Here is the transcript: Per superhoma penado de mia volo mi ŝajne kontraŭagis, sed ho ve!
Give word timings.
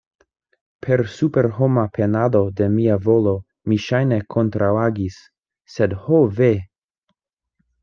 Per 0.85 1.01
superhoma 1.15 1.83
penado 1.97 2.41
de 2.61 2.69
mia 2.77 2.97
volo 3.09 3.35
mi 3.69 3.79
ŝajne 3.89 4.19
kontraŭagis, 4.37 5.21
sed 5.77 5.97
ho 6.07 6.25
ve! 6.41 6.53